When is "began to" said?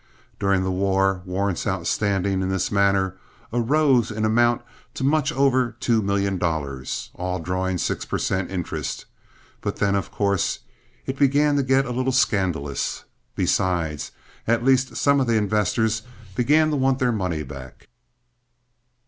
11.19-11.61, 16.33-16.77